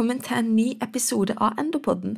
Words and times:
velkommen 0.00 0.22
til 0.24 0.38
en 0.38 0.54
ny 0.56 0.68
episode 0.80 1.34
av 1.44 1.58
Endopodden. 1.60 2.14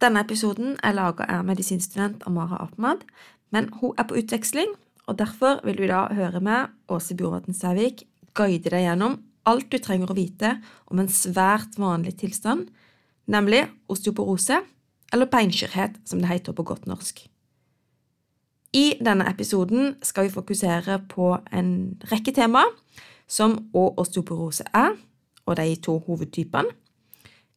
Denne 0.00 0.22
episoden 0.24 0.78
er 0.80 0.94
laga 0.96 1.26
av 1.28 1.42
medisinstudent 1.44 2.22
Amara 2.24 2.62
Apmad, 2.64 3.02
men 3.52 3.68
hun 3.82 3.92
er 4.00 4.06
på 4.08 4.16
utveksling, 4.16 4.72
og 5.04 5.18
derfor 5.18 5.60
vil 5.66 5.76
du 5.76 5.84
da 5.90 6.06
høre 6.16 6.40
med 6.40 6.72
Åse 6.88 7.12
Bjorvatn 7.12 7.52
Sævik 7.52 8.06
guide 8.32 8.72
deg 8.72 8.86
gjennom 8.86 9.18
alt 9.44 9.68
du 9.68 9.76
trenger 9.84 10.14
å 10.14 10.16
vite 10.16 10.54
om 10.88 11.04
en 11.04 11.12
svært 11.12 11.76
vanlig 11.76 12.14
tilstand, 12.24 12.70
nemlig 13.28 13.66
osteoporose, 13.92 14.62
eller 15.12 15.28
beinskjørhet, 15.28 16.00
som 16.08 16.24
det 16.24 16.32
heter 16.32 16.56
på 16.56 16.64
godt 16.72 16.88
norsk. 16.88 17.20
I 18.72 18.86
denne 18.96 19.28
episoden 19.28 19.98
skal 20.00 20.30
vi 20.30 20.36
fokusere 20.40 21.02
på 21.12 21.34
en 21.52 21.72
rekke 22.08 22.32
temaer, 22.32 22.72
som 23.28 23.60
hva 23.76 23.90
osteoporose 24.00 24.72
er, 24.72 24.96
og 25.46 25.58
de 25.58 25.74
to 25.82 25.98
hovedtypene. 26.06 26.70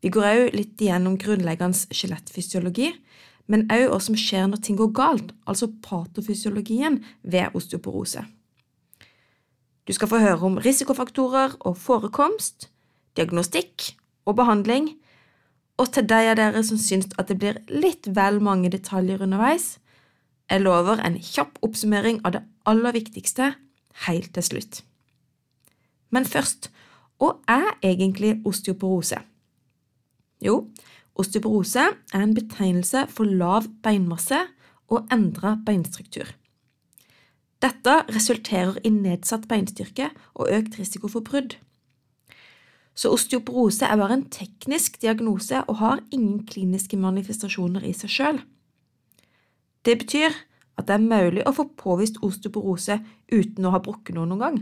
Vi 0.04 0.12
går 0.14 0.28
òg 0.30 0.56
litt 0.58 0.82
igjennom 0.82 1.18
grunnleggende 1.18 1.96
skjelettfysiologi, 1.96 2.92
men 3.50 3.66
òg 3.74 3.88
hva 3.92 4.00
som 4.02 4.18
skjer 4.18 4.50
når 4.50 4.62
ting 4.66 4.78
går 4.78 4.92
galt, 4.98 5.32
altså 5.50 5.72
patofysiologien 5.86 7.00
ved 7.24 7.56
osteoporose. 7.58 8.26
Du 9.86 9.94
skal 9.94 10.10
få 10.10 10.22
høre 10.22 10.46
om 10.46 10.58
risikofaktorer 10.62 11.58
og 11.60 11.78
forekomst, 11.78 12.70
diagnostikk 13.18 13.92
og 14.26 14.38
behandling, 14.42 14.96
og 15.78 15.92
til 15.94 16.08
de 16.10 16.22
av 16.32 16.38
dere 16.40 16.64
som 16.64 16.80
syns 16.80 17.10
at 17.20 17.30
det 17.30 17.38
blir 17.42 17.60
litt 17.70 18.08
vel 18.16 18.40
mange 18.44 18.72
detaljer 18.74 19.22
underveis, 19.26 19.76
jeg 20.50 20.62
lover 20.62 21.02
en 21.02 21.18
kjapp 21.18 21.58
oppsummering 21.66 22.22
av 22.26 22.36
det 22.36 22.44
aller 22.70 22.94
viktigste 22.94 23.54
helt 24.06 24.34
til 24.38 24.46
slutt. 24.46 24.82
Men 26.14 26.26
først, 26.26 26.70
hva 27.20 27.36
er 27.48 27.78
egentlig 27.84 28.42
osteoporose? 28.46 29.22
Jo, 30.44 30.70
osteoporose 31.16 31.86
er 32.14 32.24
en 32.24 32.36
betegnelse 32.36 33.06
for 33.10 33.26
lav 33.26 33.70
beinmasse 33.84 34.42
og 34.92 35.08
endra 35.14 35.56
beinstruktur. 35.66 36.28
Dette 37.64 37.94
resulterer 38.12 38.78
i 38.84 38.92
nedsatt 38.92 39.48
beinstyrke 39.50 40.10
og 40.36 40.52
økt 40.52 40.76
risiko 40.80 41.10
for 41.10 41.26
brudd. 41.26 41.56
Så 42.96 43.12
osteoporose 43.12 43.88
er 43.88 43.98
bare 44.00 44.20
en 44.20 44.28
teknisk 44.32 45.00
diagnose 45.02 45.64
og 45.68 45.80
har 45.82 46.04
ingen 46.12 46.44
kliniske 46.48 47.00
manifestasjoner 47.00 47.84
i 47.84 47.96
seg 47.96 48.12
sjøl. 48.12 48.44
Det 49.86 49.98
betyr 50.04 50.36
at 50.76 50.88
det 50.88 50.96
er 50.96 51.04
mulig 51.04 51.44
å 51.48 51.54
få 51.56 51.68
påvist 51.80 52.22
osteoporose 52.24 53.00
uten 53.32 53.68
å 53.68 53.74
ha 53.74 53.82
brukket 53.84 54.16
noe 54.16 54.28
noen 54.30 54.44
gang. 54.44 54.58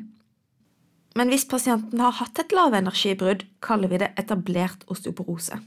Men 1.14 1.30
hvis 1.30 1.46
pasienten 1.50 2.02
har 2.02 2.16
hatt 2.18 2.40
et 2.42 2.54
lavenergibrudd, 2.56 3.46
kaller 3.62 3.92
vi 3.92 4.02
det 4.02 4.14
etablert 4.18 4.86
osteoporose. 4.90 5.60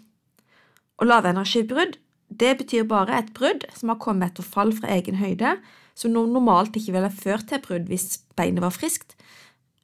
Og 0.99 1.07
lavenergibrudd 1.07 1.99
det 2.29 2.57
betyr 2.59 2.87
bare 2.91 3.21
et 3.21 3.33
brudd 3.35 3.67
som 3.77 3.93
har 3.93 4.01
kommet 4.03 4.33
etter 4.33 4.47
fall 4.47 4.73
fra 4.75 4.91
egen 4.97 5.21
høyde, 5.21 5.57
som 5.95 6.13
normalt 6.13 6.77
ikke 6.77 6.97
ville 6.97 7.13
ført 7.15 7.47
til 7.51 7.63
brudd 7.63 7.87
hvis 7.91 8.19
beinet 8.37 8.65
var 8.65 8.75
friskt, 8.75 9.15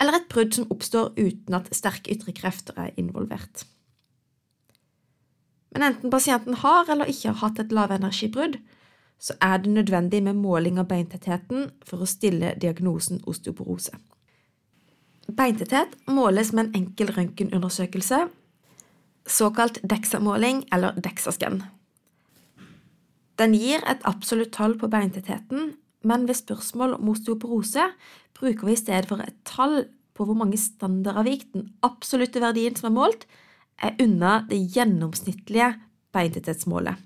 eller 0.02 0.18
et 0.18 0.28
brudd 0.32 0.56
som 0.56 0.66
oppstår 0.74 1.12
uten 1.14 1.54
at 1.56 1.70
sterke 1.74 2.10
ytre 2.10 2.34
krefter 2.34 2.74
er 2.76 2.90
involvert. 2.98 3.64
Men 5.72 5.86
enten 5.86 6.12
pasienten 6.12 6.58
har 6.60 6.90
eller 6.90 7.08
ikke 7.08 7.30
har 7.30 7.40
hatt 7.46 7.62
et 7.62 7.72
lavenergibrudd, 7.72 8.58
så 9.22 9.36
er 9.40 9.62
det 9.62 9.70
nødvendig 9.70 10.18
med 10.26 10.40
måling 10.42 10.80
av 10.82 10.88
beintettheten 10.90 11.70
for 11.86 12.02
å 12.02 12.10
stille 12.10 12.56
diagnosen 12.60 13.22
osteoporose. 13.30 13.94
Beintetthet 15.36 15.94
måles 16.10 16.52
med 16.52 16.66
en 16.66 16.82
enkel 16.82 17.12
røntgenundersøkelse, 17.16 18.26
såkalt 19.26 19.78
DEXA-måling 19.86 20.64
eller 20.74 20.98
DEXA-scan. 20.98 21.62
Den 23.40 23.54
gir 23.56 23.82
et 23.88 24.02
absolutt 24.08 24.52
tall 24.52 24.76
på 24.78 24.90
beintettheten, 24.92 25.72
men 26.04 26.26
ved 26.28 26.36
spørsmål 26.36 26.98
om 26.98 27.12
osteoporose 27.14 27.86
bruker 28.36 28.66
vi 28.66 28.74
i 28.74 28.80
stedet 28.80 29.08
for 29.08 29.22
et 29.24 29.38
tall 29.48 29.84
på 30.12 30.26
hvor 30.26 30.36
mange 30.36 30.58
standardavvik 30.60 31.46
den 31.54 31.70
absolutte 31.86 32.42
verdien 32.42 32.76
som 32.76 32.90
er 32.90 32.96
målt, 32.98 33.24
er 33.82 33.96
unna 34.02 34.42
det 34.50 34.60
gjennomsnittlige 34.74 35.72
beintetthetsmålet. 36.12 36.98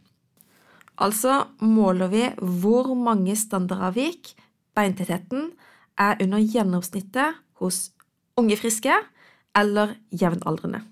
Altså 0.98 1.44
måler 1.60 2.10
vi 2.12 2.24
hvor 2.40 2.94
mange 2.96 3.36
standardavvik 3.36 4.32
beintettheten 4.76 5.52
er 5.96 6.16
under 6.24 6.40
gjennomsnittet 6.42 7.36
hos 7.60 7.90
unge 8.36 8.56
friske 8.60 8.94
eller 9.56 9.96
jevnaldrende. 10.12 10.82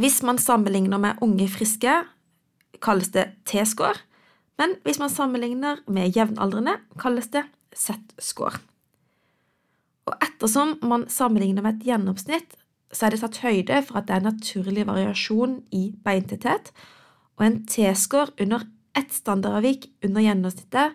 Hvis 0.00 0.22
man 0.24 0.38
sammenligner 0.40 1.00
med 1.00 1.20
unge 1.24 1.48
friske, 1.52 2.02
kalles 2.82 3.12
det 3.12 3.28
T-score, 3.48 3.98
men 4.60 4.76
hvis 4.84 5.00
man 5.00 5.12
sammenligner 5.12 5.80
med 5.88 6.16
jevnaldrende, 6.16 6.78
kalles 7.00 7.28
det 7.32 7.44
Z-score. 7.76 8.60
Og 10.08 10.16
ettersom 10.24 10.76
man 10.82 11.06
sammenligner 11.08 11.64
med 11.64 11.78
et 11.78 11.86
gjennomsnitt, 11.92 12.56
så 12.92 13.06
er 13.06 13.14
det 13.14 13.22
tatt 13.22 13.40
høyde 13.44 13.78
for 13.86 14.00
at 14.00 14.08
det 14.08 14.16
er 14.16 14.26
naturlig 14.26 14.84
variasjon 14.88 15.60
i 15.72 15.86
beintetthet, 16.04 16.72
og 17.38 17.46
en 17.46 17.62
T-score 17.68 18.34
under 18.42 18.66
ett 18.98 19.12
standardavvik 19.14 19.88
under 20.04 20.24
gjennomsnittet 20.24 20.92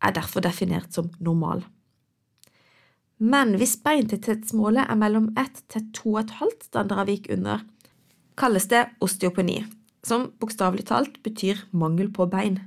er 0.00 0.14
derfor 0.14 0.44
definert 0.44 0.94
som 0.94 1.10
normal. 1.18 1.64
Men 3.20 3.58
hvis 3.60 3.76
beintetthetsmålet 3.84 4.88
er 4.88 4.96
mellom 4.96 5.28
1 5.38 5.60
til 5.68 5.84
2,5 5.98 6.54
standardavvik 6.70 7.28
under, 7.34 7.60
kalles 8.40 8.64
det 8.72 8.86
osteopeni, 9.04 9.58
som 10.02 10.30
bokstavelig 10.40 10.86
talt 10.88 11.18
betyr 11.22 11.60
mangel 11.76 12.08
på 12.08 12.24
bein. 12.32 12.62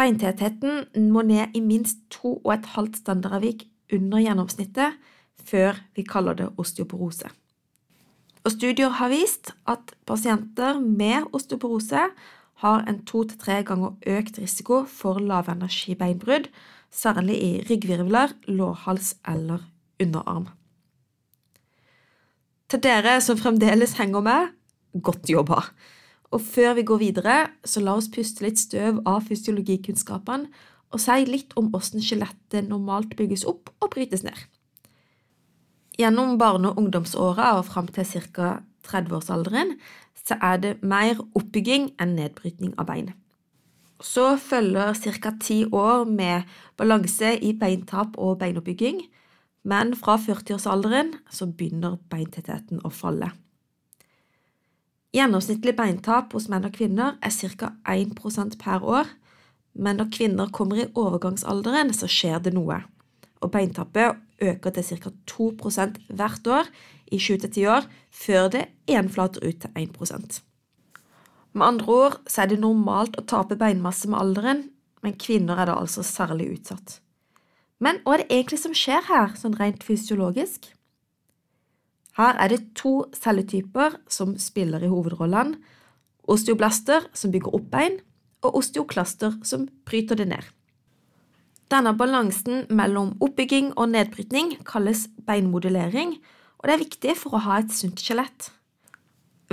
Beintettheten 0.00 0.86
må 1.12 1.26
ned 1.28 1.52
i 1.52 1.60
minst 1.60 2.00
2,5 2.16 2.94
standardavvik 3.02 3.66
under 3.92 4.24
gjennomsnittet 4.24 4.96
før 5.44 5.76
vi 5.92 6.06
kaller 6.08 6.38
det 6.38 6.48
osteoporose. 6.56 7.28
Og 8.42 8.50
Studier 8.56 8.96
har 8.96 9.12
vist 9.12 9.52
at 9.68 9.92
pasienter 10.08 10.80
med 10.80 11.28
osteoporose 11.36 12.08
har 12.62 12.84
en 12.88 13.02
to 13.04 13.24
til 13.28 13.38
tre 13.38 13.60
ganger 13.66 13.92
økt 14.06 14.38
risiko 14.40 14.84
for 14.88 15.20
lavenergibeinbrudd, 15.20 16.48
særlig 16.92 17.36
i 17.42 17.52
ryggvirvler, 17.68 18.34
lårhals 18.52 19.14
eller 19.28 19.64
underarm. 20.02 20.48
Til 22.68 22.80
dere 22.84 23.18
som 23.20 23.36
fremdeles 23.36 23.96
henger 23.98 24.24
med, 24.24 24.52
godt 25.02 25.30
jobba! 25.30 25.62
Og 26.32 26.40
før 26.40 26.74
vi 26.74 26.82
går 26.88 27.00
videre, 27.02 27.34
så 27.64 27.82
la 27.84 27.92
oss 27.98 28.08
puste 28.08 28.44
litt 28.44 28.60
støv 28.60 29.02
av 29.04 29.26
fysiologikunnskapene 29.28 30.48
og 30.92 31.00
si 31.00 31.26
litt 31.28 31.52
om 31.60 31.68
hvordan 31.72 32.04
skjelettet 32.04 32.68
normalt 32.68 33.12
bygges 33.18 33.44
opp 33.48 33.68
og 33.80 33.90
brytes 33.92 34.24
ned. 34.24 34.36
Gjennom 36.00 36.38
barne- 36.40 36.72
og 36.72 36.78
ungdomsåra 36.80 37.52
og 37.58 37.66
fram 37.68 37.88
til 37.92 38.08
ca. 38.32 38.62
30-årsalderen 38.88 39.76
så 40.26 40.38
er 40.40 40.56
det 40.56 40.72
mer 40.82 41.20
oppbygging 41.38 41.92
enn 42.00 42.16
nedbrytning 42.16 42.72
av 42.78 42.88
bein. 42.88 43.12
Så 44.02 44.36
følger 44.36 44.94
ca. 44.94 45.32
ti 45.40 45.64
år 45.64 46.04
med 46.04 46.42
balanse 46.76 47.36
i 47.38 47.52
beintap 47.52 48.18
og 48.18 48.38
beinoppbygging, 48.38 49.04
men 49.62 49.94
fra 49.96 50.16
40-årsalderen 50.18 51.14
så 51.30 51.46
begynner 51.46 52.00
beintettheten 52.10 52.82
å 52.82 52.90
falle. 52.90 53.30
Gjennomsnittlig 55.14 55.76
beintap 55.76 56.32
hos 56.32 56.48
menn 56.48 56.66
og 56.66 56.74
kvinner 56.74 57.18
er 57.22 57.30
ca. 57.30 57.70
1% 57.86 58.58
per 58.58 58.82
år, 58.82 59.06
men 59.72 60.00
når 60.00 60.10
kvinner 60.12 60.50
kommer 60.50 60.82
i 60.82 60.88
overgangsalderen, 60.98 61.92
så 61.94 62.08
skjer 62.10 62.42
det 62.42 62.54
noe, 62.56 62.82
og 63.40 63.52
beintapet 63.54 64.18
øker 64.42 64.74
til 64.74 65.02
ca. 65.04 65.12
2% 65.30 66.00
hvert 66.10 66.46
år 66.46 66.72
i 67.12 67.20
7-10 67.20 67.68
år, 67.70 67.86
før 68.10 68.48
det 68.56 68.66
enflater 68.88 69.46
ut 69.46 69.62
til 69.62 69.70
1 69.76 70.42
Med 71.52 71.66
andre 71.66 71.92
ord 71.92 72.20
så 72.30 72.44
er 72.44 72.52
det 72.52 72.60
normalt 72.62 73.18
å 73.20 73.26
tape 73.28 73.58
beinmasse 73.60 74.08
med 74.08 74.20
alderen, 74.20 74.62
men 75.02 75.18
kvinner 75.20 75.58
er 75.60 75.68
da 75.68 75.78
altså 75.80 76.04
særlig 76.06 76.52
utsatt. 76.56 77.00
Men 77.82 77.98
hva 78.04 78.14
er 78.14 78.22
det 78.22 78.30
egentlig 78.36 78.60
som 78.62 78.76
skjer 78.76 79.04
her, 79.08 79.34
sånn 79.36 79.58
rent 79.58 79.82
fysiologisk? 79.84 80.70
Her 82.16 82.38
er 82.40 82.52
det 82.52 82.62
to 82.78 83.08
celletyper 83.16 83.98
som 84.12 84.36
spiller 84.40 84.84
i 84.84 84.90
hovedrollene. 84.92 85.58
Osteoblaster, 86.30 87.08
som 87.16 87.32
bygger 87.34 87.56
opp 87.58 87.70
bein, 87.72 87.98
og 88.42 88.58
osteoklaster, 88.60 89.38
som 89.46 89.66
bryter 89.88 90.18
det 90.18 90.28
ned. 90.30 90.46
Denne 91.72 91.94
balansen 91.96 92.66
mellom 92.70 93.14
oppbygging 93.24 93.72
og 93.80 93.94
nedbrytning 93.94 94.58
kalles 94.68 95.06
beinmodellering, 95.26 96.18
og 96.60 96.68
det 96.68 96.74
er 96.74 96.84
viktig 96.84 97.14
for 97.18 97.38
å 97.38 97.44
ha 97.46 97.60
et 97.62 97.72
sunt 97.74 98.02
skjelett. 98.02 98.52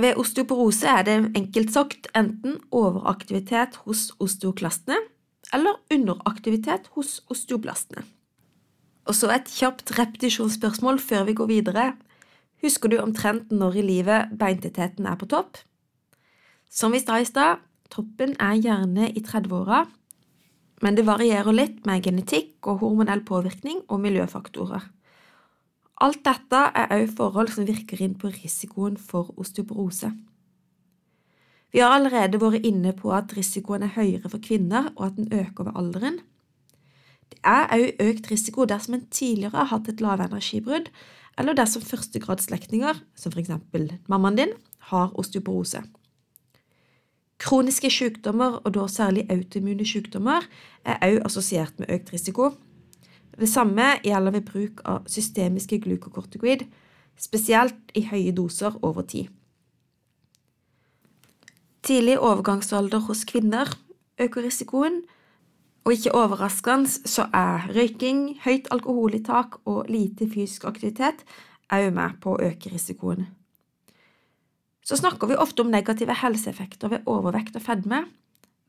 Ved 0.00 0.16
osteoporose 0.16 0.88
er 0.88 1.02
det 1.04 1.16
enkelt 1.36 1.74
sagt 1.74 2.06
enten 2.16 2.56
overaktivitet 2.72 3.82
hos 3.84 4.08
osteoklastene 4.22 4.96
eller 5.52 5.76
underaktivitet 5.92 6.88
hos 6.94 7.18
osteoblastene. 7.28 8.06
Og 9.08 9.16
så 9.18 9.32
et 9.34 9.50
kjapt 9.50 9.92
repetisjonsspørsmål 9.98 11.00
før 11.02 11.26
vi 11.28 11.34
går 11.36 11.50
videre. 11.50 11.86
Husker 12.62 12.92
du 12.92 13.00
omtrent 13.00 13.52
når 13.52 13.80
i 13.80 13.84
livet 13.84 14.32
beintettheten 14.40 15.08
er 15.10 15.18
på 15.20 15.28
topp? 15.28 15.58
Som 16.70 16.94
vi 16.94 17.02
sa 17.02 17.18
i 17.18 17.26
stad, 17.28 17.60
toppen 17.90 18.36
er 18.40 18.60
gjerne 18.62 19.10
i 19.10 19.20
30-åra, 19.26 19.82
men 20.80 20.96
det 20.96 21.04
varierer 21.08 21.52
litt 21.52 21.84
med 21.84 22.04
genetikk 22.06 22.70
og 22.70 22.80
hormonell 22.84 23.24
påvirkning 23.26 23.82
og 23.88 24.00
miljøfaktorer. 24.00 24.86
Alt 26.00 26.22
dette 26.24 26.60
er 26.80 26.92
også 26.96 27.16
forhold 27.16 27.52
som 27.52 27.66
virker 27.68 28.00
inn 28.00 28.16
på 28.16 28.30
risikoen 28.32 28.96
for 28.96 29.34
osteoporose. 29.40 30.08
Vi 31.70 31.82
har 31.84 31.92
allerede 31.94 32.40
vært 32.40 32.64
inne 32.66 32.94
på 32.96 33.12
at 33.14 33.30
risikoen 33.36 33.84
er 33.86 33.94
høyere 33.94 34.30
for 34.32 34.42
kvinner, 34.42 34.90
og 34.96 35.10
at 35.10 35.18
den 35.18 35.28
øker 35.30 35.68
ved 35.68 35.76
alderen. 35.76 36.18
Det 37.30 37.38
er 37.46 37.68
også 37.68 38.08
økt 38.08 38.30
risiko 38.32 38.66
dersom 38.66 38.96
en 38.96 39.06
tidligere 39.12 39.60
har 39.60 39.70
hatt 39.70 39.92
et 39.92 40.00
lavenergibrudd, 40.02 40.88
eller 41.38 41.54
dersom 41.54 41.84
førstegradsslektninger, 41.86 43.04
som 43.14 43.36
eksempel 43.38 43.92
mammaen 44.08 44.40
din, 44.40 44.56
har 44.90 45.12
osteoporose. 45.20 45.84
Kroniske 47.40 47.90
sykdommer, 47.92 48.58
og 48.64 48.74
da 48.74 48.88
særlig 48.88 49.28
autoimmune 49.30 49.86
sykdommer, 49.86 50.48
er 50.84 50.98
også 51.20 51.24
assosiert 51.28 51.78
med 51.78 51.92
økt 51.92 52.12
risiko. 52.12 52.50
Det 53.40 53.48
samme 53.48 53.94
gjelder 54.04 54.34
ved 54.36 54.44
bruk 54.44 54.82
av 54.84 55.06
systemiske 55.08 55.78
glukokortikoid, 55.80 56.66
spesielt 57.20 57.94
i 57.96 58.04
høye 58.04 58.34
doser 58.36 58.76
over 58.84 59.06
tid. 59.08 59.30
Tidlig 61.80 62.18
overgangsalder 62.20 63.00
hos 63.06 63.24
kvinner 63.24 63.72
øker 64.20 64.44
risikoen, 64.44 65.00
og 65.84 65.94
ikke 65.96 66.12
overraskende 66.12 67.08
så 67.08 67.24
er 67.32 67.70
røyking, 67.72 68.36
høyt 68.44 68.68
alkoholinntak 68.70 69.56
og 69.64 69.88
lite 69.88 70.28
fysisk 70.28 70.66
aktivitet 70.68 71.24
også 71.70 71.94
med 71.96 72.16
på 72.20 72.34
å 72.34 72.40
øke 72.50 72.72
risikoen. 72.72 73.28
Så 74.84 74.98
snakker 74.98 75.30
vi 75.30 75.38
ofte 75.38 75.62
om 75.62 75.70
negative 75.70 76.16
helseeffekter 76.18 76.90
ved 76.90 77.06
overvekt 77.06 77.56
og 77.56 77.62
fedme, 77.62 78.04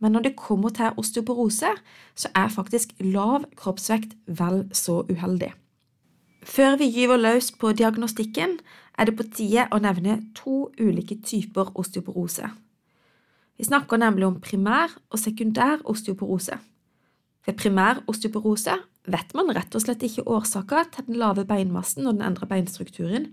men 0.02 0.16
når 0.16 0.26
det 0.26 0.38
kommer 0.40 0.74
til 0.74 0.98
osteoporose, 0.98 1.70
så 2.16 2.30
er 2.36 2.50
faktisk 2.50 2.94
lav 3.00 3.46
kroppsvekt 3.58 4.16
vel 4.28 4.66
så 4.74 5.04
uheldig. 5.10 5.52
Før 6.42 6.78
vi 6.82 6.90
gyver 6.90 7.22
løs 7.22 7.52
på 7.54 7.72
diagnostikken, 7.78 8.58
er 8.98 9.06
det 9.06 9.16
på 9.18 9.28
tide 9.30 9.68
å 9.72 9.78
nevne 9.82 10.18
to 10.36 10.72
ulike 10.82 11.20
typer 11.22 11.70
osteoporose. 11.78 12.50
Vi 13.58 13.68
snakker 13.68 14.02
nemlig 14.02 14.26
om 14.26 14.40
primær 14.42 14.96
og 15.12 15.22
sekundær 15.22 15.84
osteoporose. 15.86 16.58
Ved 17.46 17.58
primær 17.62 18.02
osteoporose 18.10 18.74
vet 19.06 19.36
man 19.38 19.54
rett 19.54 19.78
og 19.78 19.84
slett 19.86 20.02
ikke 20.06 20.26
årsaker 20.30 20.90
til 20.96 21.08
den 21.12 21.22
lave 21.22 21.46
beinmassen 21.46 22.08
og 22.08 22.18
den 22.18 22.26
endra 22.26 22.50
beinstrukturen, 22.50 23.30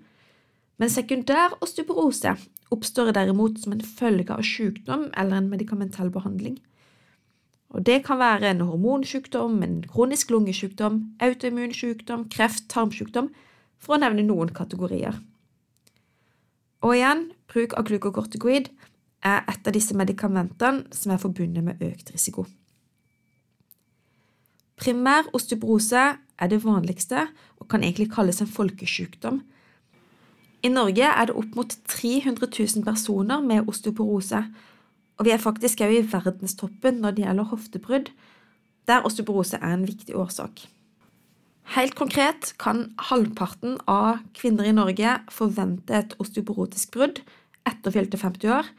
men 0.79 0.93
sekundær 0.93 1.57
osteoporose 1.65 2.37
oppstår 2.75 3.13
derimot 3.17 3.61
som 3.61 3.75
en 3.75 3.85
følge 3.85 4.33
av 4.35 4.45
sykdom 4.45 5.09
eller 5.17 5.39
en 5.39 5.51
medikamentell 5.51 6.11
behandling. 6.13 6.59
Og 7.69 7.85
Det 7.85 8.05
kan 8.05 8.19
være 8.19 8.51
en 8.51 8.61
hormonsykdom, 8.61 9.63
en 9.63 9.83
kronisk 9.85 10.31
lungesykdom, 10.31 11.03
autoimmun 11.21 11.75
sykdom, 11.75 12.29
kreft, 12.29 12.69
tarmsykdom, 12.69 13.29
for 13.79 13.97
å 13.97 14.01
nevne 14.01 14.25
noen 14.25 14.53
kategorier. 14.55 15.19
Og 16.83 16.95
igjen, 16.95 17.29
bruk 17.51 17.75
av 17.77 17.85
glukokortikoid 17.89 18.71
er 19.27 19.43
et 19.51 19.67
av 19.67 19.75
disse 19.75 19.97
medikamentene 19.99 20.87
som 20.95 21.13
er 21.13 21.21
forbundet 21.21 21.65
med 21.65 21.83
økt 21.83 22.13
risiko. 22.15 22.47
Primær 24.79 25.27
osteoporose 25.35 26.03
er 26.39 26.51
det 26.51 26.63
vanligste 26.63 27.27
og 27.59 27.67
kan 27.71 27.83
egentlig 27.83 28.13
kalles 28.15 28.39
en 28.41 28.51
folkesykdom. 28.51 29.43
I 30.63 30.71
Norge 30.73 31.07
er 31.07 31.29
det 31.29 31.37
opp 31.39 31.55
mot 31.55 31.75
300 31.91 32.49
000 32.51 32.85
personer 32.87 33.43
med 33.45 33.69
osteoporose, 33.71 34.41
og 35.19 35.27
vi 35.27 35.35
er 35.35 35.43
faktisk 35.43 35.85
òg 35.87 35.95
i 35.95 36.07
verdenstoppen 36.11 36.99
når 37.03 37.15
det 37.15 37.25
gjelder 37.27 37.51
hoftebrudd, 37.53 38.11
der 38.91 39.07
osteoporose 39.07 39.61
er 39.61 39.75
en 39.77 39.87
viktig 39.87 40.17
årsak. 40.19 40.65
Helt 41.77 41.95
konkret 41.95 42.55
kan 42.59 42.87
halvparten 43.11 43.77
av 43.87 44.23
kvinner 44.35 44.67
i 44.67 44.73
Norge 44.73 45.19
forvente 45.31 45.95
et 45.95 46.15
osteoporotisk 46.23 46.95
brudd 46.97 47.21
etter 47.69 47.93
fylte 47.93 48.19
50 48.19 48.55
år, 48.55 48.71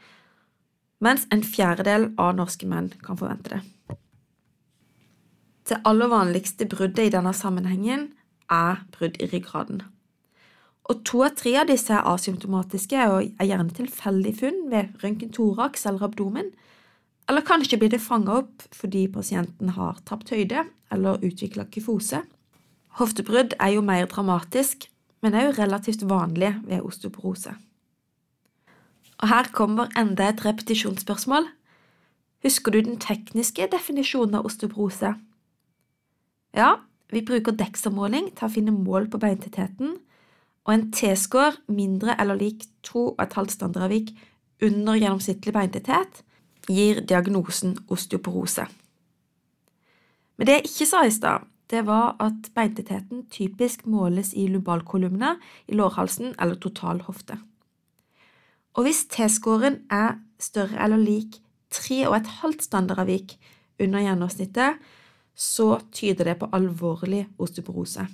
mens 1.00 1.28
en 1.32 1.44
fjerdedel 1.46 2.10
av 2.20 2.34
norske 2.36 2.66
menn 2.68 2.90
kan 3.04 3.20
forvente 3.20 3.54
det. 3.54 3.62
Det 5.70 5.78
aller 5.86 6.10
vanligste 6.10 6.66
bruddet 6.66 7.06
i 7.06 7.14
denne 7.14 7.32
sammenhengen 7.36 8.08
er 8.50 8.82
brudd 8.96 9.20
i 9.22 9.30
ryggraden. 9.30 9.84
Og 10.88 11.04
To 11.06 11.22
av 11.26 11.36
tre 11.38 11.52
av 11.60 11.68
disse 11.68 11.92
er 11.94 12.06
asymptomatiske 12.08 13.04
og 13.12 13.28
er 13.28 13.46
gjerne 13.46 13.76
tilfeldig 13.76 14.34
funn 14.40 14.60
ved 14.72 14.96
røntgen 15.02 15.30
eller 15.36 16.02
abdomen, 16.02 16.50
eller 17.28 17.46
kanskje 17.46 17.78
blir 17.78 17.90
det 17.90 18.02
fanget 18.02 18.42
opp 18.42 18.62
fordi 18.74 19.06
pasienten 19.06 19.68
har 19.76 20.00
tapt 20.04 20.30
høyde 20.30 20.64
eller 20.90 21.22
utvikla 21.22 21.68
kyfose. 21.70 22.24
Hoftebrudd 22.98 23.54
er 23.60 23.76
jo 23.76 23.82
mer 23.86 24.06
dramatisk, 24.06 24.88
men 25.22 25.34
er 25.34 25.46
jo 25.46 25.58
relativt 25.60 26.02
vanlig 26.02 26.56
ved 26.66 26.82
osteoporose. 26.82 27.54
Og 29.20 29.28
her 29.28 29.50
kommer 29.52 29.92
enda 30.00 30.30
et 30.30 30.44
repetisjonsspørsmål. 30.44 31.46
Husker 32.42 32.72
du 32.72 32.80
den 32.80 32.98
tekniske 32.98 33.68
definisjonen 33.70 34.40
av 34.40 34.48
osteoporose? 34.48 35.14
Ja, 36.56 36.70
vi 37.12 37.22
bruker 37.22 37.54
DEXA-måling 37.54 38.32
til 38.34 38.48
å 38.48 38.52
finne 38.52 38.74
mål 38.74 39.10
på 39.12 39.20
beintettheten, 39.22 39.98
og 40.66 40.74
en 40.74 40.90
T-score 40.92 41.56
mindre 41.68 42.16
eller 42.20 42.38
lik 42.38 42.66
2,5 42.86 43.54
standardavvik 43.56 44.12
under 44.62 44.98
gjennomsnittlig 44.98 45.54
beintetthet 45.56 46.22
gir 46.68 47.00
diagnosen 47.00 47.76
osteoporose. 47.88 48.66
Men 50.36 50.46
det 50.46 50.58
jeg 50.58 50.68
ikke 50.68 50.88
sa 50.88 51.04
i 51.04 51.12
stad, 51.14 51.46
det 51.70 51.84
var 51.86 52.16
at 52.20 52.50
beintettheten 52.54 53.26
typisk 53.30 53.86
måles 53.86 54.32
i 54.34 54.46
lubalkolumna, 54.50 55.36
i 55.68 55.76
lårhalsen 55.78 56.34
eller 56.40 56.58
total 56.58 57.02
hofte. 57.06 57.38
Og 58.74 58.86
hvis 58.86 59.04
T-scoren 59.10 59.82
er 59.90 60.18
større 60.40 60.78
eller 60.84 61.00
lik 61.00 61.40
3,5 61.74 62.60
standardavvik 62.66 63.36
under 63.80 64.02
gjennomsnittet, 64.02 64.80
så 65.34 65.78
tyder 65.92 66.24
det 66.24 66.38
på 66.40 66.48
alvorlig 66.52 67.26
osteoporose. 67.38 68.06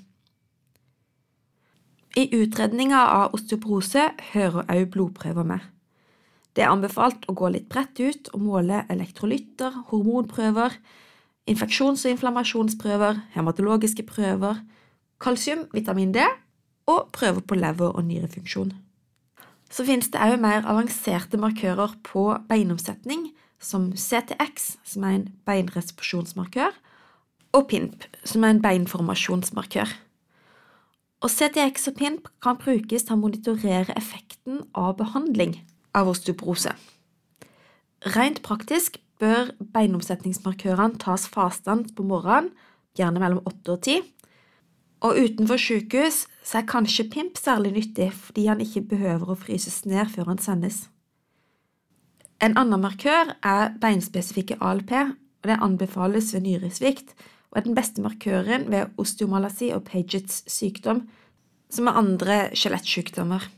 I 2.17 2.31
utredninga 2.33 2.97
av 3.13 3.35
osteoporose 3.37 4.07
hører 4.33 4.63
også 4.63 4.93
blodprøver 4.95 5.45
med. 5.45 5.65
Det 6.57 6.65
er 6.65 6.73
anbefalt 6.73 7.27
å 7.29 7.35
gå 7.37 7.51
litt 7.53 7.67
bredt 7.69 8.01
ut 8.01 8.31
og 8.33 8.41
måle 8.41 8.79
elektrolytter, 8.89 9.75
hormonprøver, 9.91 10.79
infeksjons- 11.45 12.07
og 12.07 12.15
inflammasjonsprøver, 12.15 13.21
hematologiske 13.35 14.07
prøver, 14.09 14.63
kalsium, 15.21 15.67
vitamin 15.77 16.15
D 16.17 16.25
og 16.89 17.11
prøver 17.13 17.45
på 17.45 17.61
lever- 17.61 17.93
og 17.93 18.09
nyrefunksjon. 18.09 18.73
Så 19.69 19.85
finnes 19.85 20.09
det 20.09 20.23
òg 20.23 20.39
mer 20.41 20.65
avanserte 20.65 21.37
markører 21.37 21.99
på 22.07 22.31
beinomsetning, 22.49 23.35
som 23.61 23.91
CTX, 23.93 24.79
som 24.85 25.05
er 25.05 25.19
en 25.19 25.29
beinresepsjonsmarkør, 25.45 26.73
og 27.53 27.69
PINP, 27.69 28.09
som 28.25 28.45
er 28.45 28.57
en 28.57 28.63
beinformasjonsmarkør. 28.65 29.93
Og 31.27 31.33
CTX 31.33 31.89
og 31.91 31.97
PINP 31.99 32.29
kan 32.39 32.59
brukes 32.61 33.03
til 33.03 33.17
å 33.17 33.19
monitorere 33.19 33.95
effekten 33.99 34.61
av 34.79 34.93
behandling 35.01 35.57
av 35.99 36.07
osteoporose. 36.13 36.71
Rent 38.15 38.39
praktisk 38.47 39.01
bør 39.19 39.51
beinomsetningsmarkørene 39.75 41.01
tas 41.03 41.25
fastand 41.27 41.91
på 41.99 42.07
morgenen, 42.07 42.53
gjerne 42.95 43.25
mellom 43.25 43.43
8 43.43 43.75
og 43.75 43.83
10, 43.83 44.07
og 45.03 45.19
utenfor 45.19 45.59
sykehus 45.59 46.23
så 46.47 46.61
er 46.61 46.71
kanskje 46.71 47.09
Pimp 47.11 47.43
særlig 47.43 47.75
nyttig 47.75 48.13
fordi 48.15 48.47
han 48.47 48.63
ikke 48.63 48.87
behøver 48.95 49.35
å 49.35 49.41
fryses 49.41 49.83
ned 49.83 50.07
før 50.15 50.31
han 50.31 50.39
sendes. 50.39 50.85
En 52.39 52.55
annen 52.55 52.87
markør 52.87 53.35
er 53.43 53.75
beinspesifikke 53.83 54.61
ALP, 54.63 54.95
og 55.43 55.51
det 55.51 55.59
anbefales 55.59 56.31
ved 56.37 56.47
nyresvikt 56.47 57.17
og 57.57 57.63
er 57.63 57.65
den 57.65 57.77
beste 57.79 58.05
markøren 58.05 58.69
ved 58.69 58.93
osteomalasi 59.01 59.73
og 59.73 59.87
Pagets 59.89 60.43
sykdom, 60.53 61.07
som 61.73 61.89
er 61.89 61.97
andre 61.97 62.39
skjelettsykdommer. 62.53 63.49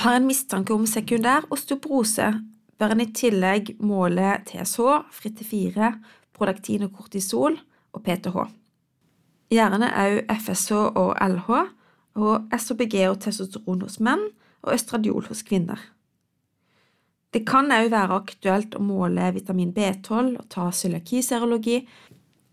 Har 0.00 0.16
en 0.16 0.28
mistanke 0.28 0.72
om 0.72 0.88
sekundær 0.88 1.44
osteoporose, 1.52 2.32
bør 2.80 2.96
en 2.96 3.04
i 3.04 3.12
tillegg 3.12 3.76
måle 3.84 4.38
TSH, 4.48 5.02
fritt 5.12 5.36
til 5.42 5.52
4, 5.76 5.96
prolaktin 6.36 6.88
og 6.88 6.96
kortisol 6.96 7.60
og 7.92 8.04
PTH 8.04 8.48
gjerne 9.52 9.90
òg 9.94 10.22
FSH 10.32 10.72
og 10.98 11.12
LH, 11.22 11.50
og 12.16 12.56
SOBG 12.56 12.96
og 13.10 13.20
testosteron 13.22 13.84
hos 13.84 14.00
menn 14.00 14.22
og 14.64 14.72
østradiol 14.74 15.26
hos 15.28 15.44
kvinner. 15.46 15.78
Det 17.34 17.44
kan 17.46 17.68
òg 17.74 17.90
være 17.92 18.16
aktuelt 18.16 18.76
å 18.78 18.82
måle 18.82 19.28
vitamin 19.36 19.74
B12 19.76 20.38
og 20.40 20.46
ta 20.52 20.70
cøliakiserologi, 20.72 21.82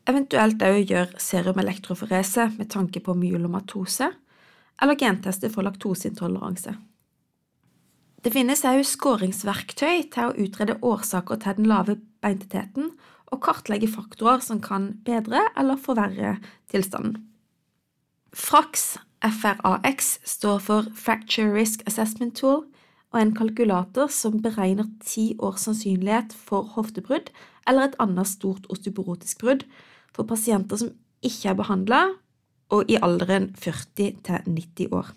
eventuelt 0.10 0.64
òg 0.66 0.82
gjøre 0.90 1.22
serumelektroforese 1.22 2.50
med 2.58 2.70
tanke 2.74 3.02
på 3.04 3.16
myelomatose, 3.18 4.10
eller 4.82 5.00
genteste 5.00 5.52
for 5.54 5.66
laktoseintoleranse. 5.66 6.74
Det 8.24 8.32
finnes 8.32 8.64
også 8.64 8.96
skåringsverktøy 8.96 10.06
til 10.14 10.30
å 10.30 10.36
utrede 10.40 10.80
årsaker 10.80 11.42
til 11.44 11.58
den 11.60 11.68
lave 11.68 11.98
beintetheten 12.24 12.94
og 13.34 13.42
kartlegge 13.44 13.90
faktorer 13.92 14.44
som 14.46 14.62
kan 14.64 14.94
bedre 15.08 15.42
eller 15.60 15.80
forverre 15.80 16.38
tilstanden. 16.72 17.18
FRAX, 18.34 18.98
FRAX, 19.22 20.18
står 20.26 20.62
for 20.64 20.88
Fracture 20.96 21.52
Risk 21.54 21.84
Assessment 21.88 22.36
Tool 22.40 22.64
og 23.14 23.20
er 23.20 23.28
en 23.28 23.36
kalkulator 23.38 24.08
som 24.10 24.40
beregner 24.42 24.88
ti 25.06 25.34
års 25.38 25.68
sannsynlighet 25.68 26.34
for 26.34 26.72
hoftebrudd 26.78 27.30
eller 27.68 27.90
et 27.90 28.00
annet 28.02 28.30
stort 28.32 28.66
osteoporotisk 28.74 29.44
brudd 29.44 29.68
for 30.13 30.27
pasienter 30.29 30.79
som 30.79 30.93
ikke 31.24 31.51
er 31.51 31.58
behandla, 31.60 32.03
og 32.74 32.89
i 32.89 32.98
alderen 32.98 33.51
40 33.60 34.46
90 34.48 34.93
år. 34.96 35.12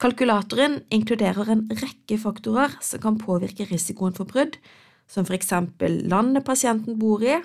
Kalkulatoren 0.00 0.78
inkluderer 0.90 1.50
en 1.52 1.66
rekke 1.68 2.16
faktorer 2.18 2.78
som 2.80 3.02
kan 3.02 3.18
påvirke 3.20 3.66
risikoen 3.68 4.16
for 4.16 4.28
brudd, 4.28 4.56
som 5.10 5.26
eksempel 5.28 6.00
landet 6.08 6.46
pasienten 6.46 6.96
bor 6.98 7.22
i, 7.22 7.36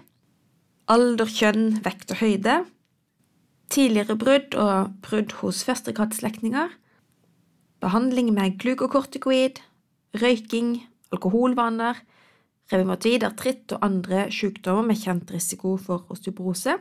alder, 0.88 1.28
kjønn, 1.28 1.82
vekt 1.84 2.14
og 2.14 2.22
høyde, 2.22 2.56
tidligere 3.74 4.16
brudd 4.22 4.56
og 4.62 4.94
brudd 5.04 5.34
hos 5.42 5.64
førstegradsslektninger, 5.68 6.70
behandling 7.84 8.32
med 8.34 8.60
glukokortikoid, 8.62 9.60
røyking, 10.22 10.78
alkoholvaner, 11.12 12.00
revmatoid 12.72 13.26
artritt 13.28 13.74
og 13.76 13.86
andre 13.86 14.26
sykdommer 14.34 14.88
med 14.90 15.00
kjent 15.02 15.32
risiko 15.34 15.76
for 15.82 16.06
osteoporose, 16.14 16.78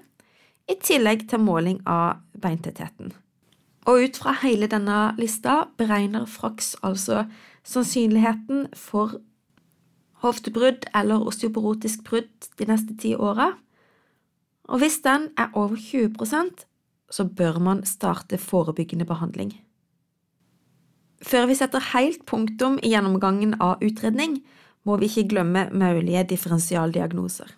i 0.70 0.74
tillegg 0.80 1.26
til 1.28 1.42
måling 1.44 1.82
av 1.84 2.22
beintettheten. 2.40 3.12
Og 3.84 4.06
ut 4.06 4.16
fra 4.16 4.32
hele 4.40 4.68
denne 4.72 5.12
lista 5.20 5.66
beregner 5.76 6.24
Frax 6.24 6.72
altså 6.80 7.26
sannsynligheten 7.68 8.70
for 8.72 9.18
hoftebrudd 10.24 10.88
eller 10.96 11.26
osteoporotisk 11.28 12.06
brudd 12.06 12.48
de 12.56 12.68
neste 12.70 12.96
ti 12.96 13.12
åra. 13.12 13.50
Og 14.72 14.80
hvis 14.80 15.02
den 15.04 15.28
er 15.36 15.52
over 15.52 15.76
20% 15.76 16.64
så 17.14 17.24
bør 17.24 17.58
man 17.62 17.84
starte 17.86 18.38
forebyggende 18.38 19.04
behandling. 19.04 19.52
Før 21.22 21.46
vi 21.46 21.56
setter 21.56 21.92
helt 21.94 22.24
punktum 22.26 22.78
i 22.82 22.90
gjennomgangen 22.92 23.54
av 23.62 23.82
utredning, 23.84 24.40
må 24.84 24.96
vi 25.00 25.08
ikke 25.08 25.28
glemme 25.32 25.68
mulige 25.72 26.24
differensialdiagnoser. 26.34 27.48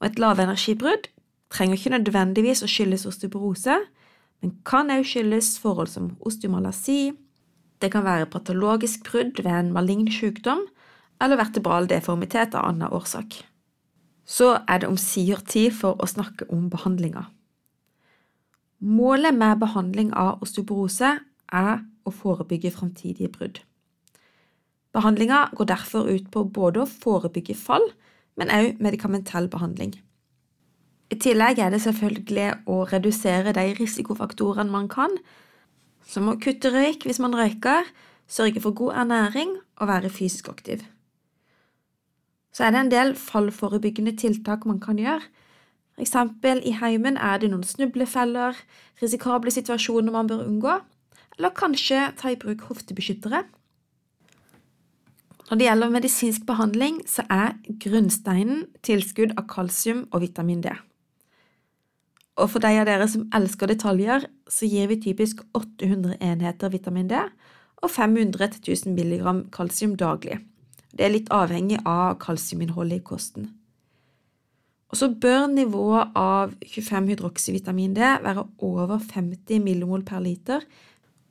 Og 0.00 0.06
et 0.06 0.18
lavenergibrudd 0.18 1.08
trenger 1.50 1.78
ikke 1.78 1.94
nødvendigvis 1.96 2.62
å 2.62 2.70
skyldes 2.70 3.06
osteoporose, 3.08 3.78
men 4.42 4.54
kan 4.66 4.90
også 4.94 5.12
skyldes 5.12 5.54
forhold 5.62 5.90
som 5.90 6.12
osteomalasi, 6.26 7.14
det 7.82 7.92
kan 7.92 8.04
være 8.04 8.26
patologisk 8.26 9.06
brudd 9.06 9.42
ved 9.42 9.52
en 9.54 9.72
malign 9.72 10.08
sykdom 10.10 10.64
eller 11.22 11.38
vertebral 11.38 11.86
deformitet 11.90 12.54
av 12.54 12.70
annen 12.70 12.90
årsak. 12.94 13.40
Så 14.26 14.58
er 14.68 14.82
det 14.82 14.90
omsider 14.90 15.40
tid 15.46 15.72
for 15.74 15.98
å 15.98 16.06
snakke 16.06 16.48
om 16.52 16.68
behandlinga. 16.70 17.28
Målet 18.78 19.34
med 19.34 19.58
behandling 19.58 20.12
av 20.14 20.42
osteoporose 20.42 21.14
er 21.48 21.72
å 22.06 22.12
forebygge 22.14 22.74
framtidige 22.74 23.30
brudd. 23.34 23.62
Behandlinga 24.98 25.48
går 25.54 25.70
derfor 25.70 26.10
ut 26.10 26.26
på 26.34 26.42
både 26.50 26.82
å 26.82 26.90
forebygge 26.90 27.54
fall, 27.54 27.84
men 28.38 28.50
også 28.50 28.82
medikamentell 28.82 29.46
behandling. 29.50 29.94
I 31.08 31.16
tillegg 31.22 31.60
er 31.62 31.70
det 31.72 31.80
selvfølgelig 31.84 32.48
å 32.68 32.82
redusere 32.90 33.54
de 33.56 33.64
risikofaktorene 33.78 34.72
man 34.72 34.90
kan, 34.92 35.14
som 36.08 36.28
å 36.28 36.36
kutte 36.40 36.72
røyk 36.74 37.06
hvis 37.06 37.20
man 37.22 37.36
røyker, 37.36 37.86
sørge 38.28 38.60
for 38.60 38.76
god 38.76 39.04
ernæring 39.04 39.54
og 39.80 39.88
være 39.88 40.10
fysisk 40.12 40.50
aktiv. 40.52 40.82
Så 42.52 42.66
er 42.66 42.74
det 42.74 42.80
en 42.82 42.92
del 42.92 43.14
fallforebyggende 43.16 44.16
tiltak 44.18 44.66
man 44.68 44.80
kan 44.82 44.98
gjøre. 45.00 45.22
For 45.94 46.04
eksempel 46.04 46.60
i 46.66 46.74
heimen 46.76 47.16
er 47.16 47.40
det 47.40 47.52
noen 47.52 47.64
snublefeller, 47.64 48.58
risikable 49.00 49.52
situasjoner 49.54 50.12
man 50.12 50.28
bør 50.28 50.44
unngå, 50.44 50.74
eller 51.38 51.54
kanskje 51.56 52.08
ta 52.18 52.32
i 52.34 52.40
bruk 52.40 52.66
hoftebeskyttere. 52.68 53.44
Når 55.48 55.56
det 55.56 55.64
gjelder 55.64 55.92
medisinsk 55.92 56.42
behandling, 56.44 56.98
så 57.08 57.24
er 57.32 57.54
grunnsteinen 57.80 58.66
tilskudd 58.84 59.32
av 59.40 59.46
kalsium 59.48 60.04
og 60.12 60.20
vitamin 60.26 60.60
D. 60.60 60.74
Og 62.38 62.50
for 62.52 62.62
de 62.62 62.74
av 62.76 62.84
dere 62.86 63.06
som 63.08 63.24
elsker 63.34 63.72
detaljer, 63.72 64.26
så 64.44 64.68
gir 64.68 64.90
vi 64.90 65.00
typisk 65.00 65.40
800 65.56 66.18
enheter 66.20 66.70
vitamin 66.74 67.08
D 67.08 67.16
og 67.80 67.88
500-1000 67.94 68.92
mg 68.92 69.48
kalsium 69.54 69.96
daglig. 69.96 70.36
Det 70.92 71.06
er 71.06 71.14
litt 71.14 71.32
avhengig 71.32 71.80
av 71.86 72.18
kalsiuminnholdet 72.20 73.00
i 73.00 73.06
kosten. 73.06 73.48
Og 74.88 75.00
så 75.00 75.08
bør 75.12 75.48
nivået 75.52 76.12
av 76.16 76.52
25-hydroksyvitamin 76.64 77.96
D 77.96 78.04
være 78.24 78.44
over 78.64 79.00
50 79.00 79.64
millimol 79.64 80.04
per 80.04 80.20
liter 80.24 80.64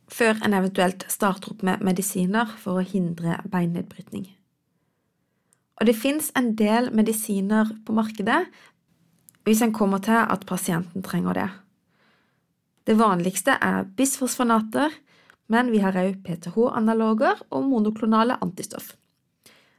før 0.08 0.40
en 0.46 0.56
eventuelt 0.56 1.06
starter 1.12 1.54
opp 1.54 1.64
med 1.68 1.84
medisiner 1.84 2.50
for 2.62 2.80
å 2.80 2.86
hindre 2.86 3.40
beinnedbrytning. 3.52 4.28
Og 5.78 5.90
det 5.90 5.98
fins 5.98 6.32
en 6.38 6.54
del 6.58 6.90
medisiner 6.96 7.70
på 7.86 7.96
markedet 7.96 8.46
hvis 9.48 9.62
en 9.64 9.76
kommer 9.76 10.02
til 10.04 10.20
at 10.20 10.46
pasienten 10.48 11.06
trenger 11.06 11.38
det. 11.38 11.50
Det 12.88 12.96
vanligste 13.00 13.56
er 13.64 13.86
bisfosfonater, 13.98 14.92
men 15.52 15.72
vi 15.72 15.80
har 15.84 15.96
òg 16.00 16.18
PTH-analoger 16.24 17.44
og 17.52 17.68
monoklonale 17.68 18.40
antistoff. 18.44 18.96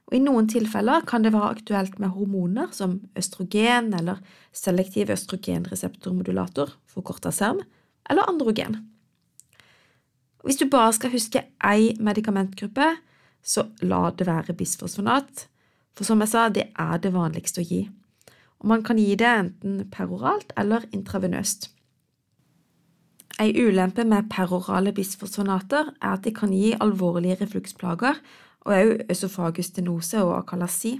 Og 0.09 0.17
I 0.17 0.23
noen 0.25 0.49
tilfeller 0.49 1.05
kan 1.09 1.25
det 1.25 1.35
være 1.35 1.59
aktuelt 1.59 1.99
med 2.01 2.15
hormoner 2.17 2.71
som 2.73 2.97
østrogen 3.19 3.91
eller 3.97 4.23
selektiv 4.57 5.13
østrogenreseptormodulator, 5.13 6.73
forkorta 6.89 7.33
SERM, 7.33 7.61
eller 8.09 8.29
androgen. 8.31 8.79
Hvis 10.45 10.61
du 10.61 10.69
bare 10.71 10.93
skal 10.93 11.13
huske 11.13 11.45
én 11.65 12.03
medikamentgruppe, 12.03 12.97
så 13.43 13.67
la 13.83 14.11
det 14.11 14.27
være 14.27 14.55
bisfosfonat, 14.55 15.49
for 15.97 16.05
som 16.05 16.21
jeg 16.21 16.29
sa, 16.29 16.49
det 16.49 16.71
er 16.79 16.99
det 17.03 17.15
vanligste 17.15 17.63
å 17.63 17.67
gi 17.67 17.89
og 18.59 18.71
man 18.73 18.83
kan 18.83 18.99
gi 18.99 19.15
det 19.19 19.29
enten 19.29 19.83
peroralt 19.93 20.53
eller 20.59 20.87
intravenøst. 20.95 21.71
Ei 23.39 23.53
ulempe 23.55 24.03
med 24.05 24.27
perorale 24.33 24.93
bisfosfonater 24.95 25.93
er 26.03 26.17
at 26.17 26.25
de 26.25 26.33
kan 26.35 26.51
gi 26.51 26.73
alvorlige 26.75 27.39
refluksplager 27.43 28.19
og 28.67 28.75
også 28.75 29.07
øsofagusstenose 29.15 30.25
og 30.25 30.35
akalasi. 30.41 30.99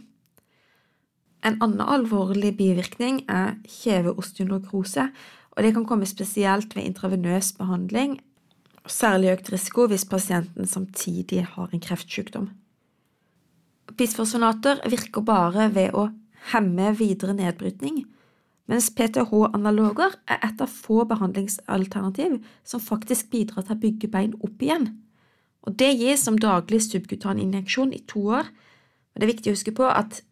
En 1.47 1.59
annen 1.63 1.83
alvorlig 1.83 2.55
bivirkning 2.59 3.25
er 3.31 3.59
kjeveosteonekrose, 3.67 5.09
og 5.51 5.63
det 5.63 5.75
kan 5.75 5.87
komme 5.87 6.07
spesielt 6.07 6.75
ved 6.77 6.87
intravenøs 6.87 7.53
behandling, 7.59 8.21
særlig 8.93 9.33
økt 9.37 9.53
risiko 9.53 9.87
hvis 9.91 10.07
pasienten 10.09 10.67
samtidig 10.67 11.45
har 11.55 11.73
en 11.73 11.83
kreftsykdom. 11.83 12.49
Bisfosfonater 13.99 14.83
virker 14.91 15.25
bare 15.25 15.69
ved 15.75 15.97
å 15.97 16.09
hemme 16.53 16.93
videre 16.99 17.35
nedbrytning, 17.35 18.05
mens 18.69 18.91
PTH-analoger 18.93 20.19
er 20.29 20.43
et 20.45 20.61
av 20.61 20.69
få 20.71 21.07
behandlingsalternativ 21.09 22.37
som 22.69 22.85
faktisk 22.85 23.31
bidrar 23.33 23.65
til 23.65 23.77
å 23.79 23.83
bygge 23.83 24.11
bein 24.13 24.37
opp 24.45 24.63
igjen. 24.63 24.91
Og 25.65 25.77
Det 25.77 25.91
gis 25.97 26.25
som 26.25 26.39
daglig 26.39 26.83
subkutan 26.85 27.41
injeksjon 27.41 27.93
i 27.93 28.05
to 28.07 28.29
år. 28.29 28.47
Og 28.49 29.21
Det 29.21 29.27
er 29.27 29.33
viktig 29.35 29.51
å 29.51 29.57
huske 29.57 29.75
på 29.75 29.89
at 29.89 30.23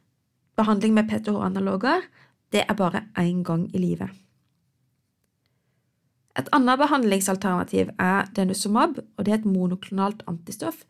behandling 0.57 0.95
med 0.95 1.09
PTH-analoger 1.11 2.07
det 2.53 2.65
er 2.69 2.79
bare 2.79 3.09
én 3.19 3.43
gang 3.43 3.67
i 3.75 3.79
livet. 3.79 4.11
Et 6.37 6.49
annet 6.53 6.81
behandlingsalternativ 6.81 7.91
er 8.03 8.29
denosumab, 8.37 8.99
og 9.17 9.25
det 9.25 9.33
er 9.33 9.39
et 9.41 9.49
monoklonalt 9.49 10.23
antistoff 10.29 10.85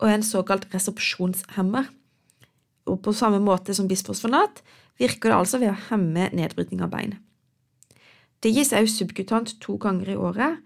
og 0.00 0.08
en 0.08 0.24
såkalt 0.24 0.68
resepsjonshemmer. 0.74 1.88
og 2.86 3.02
på 3.04 3.12
samme 3.12 3.38
måte 3.38 3.74
som 3.76 3.86
bisfosfonat 3.86 4.62
virker 4.98 5.30
det 5.30 5.36
altså 5.36 5.58
ved 5.60 5.70
å 5.70 5.80
hemme 5.90 6.30
nedbrytning 6.34 6.80
av 6.82 6.90
bein. 6.90 7.12
Det 8.42 8.50
gis 8.50 8.72
også 8.72 9.04
subkutant 9.04 9.52
to 9.60 9.76
ganger 9.78 10.10
i 10.10 10.16
året, 10.16 10.56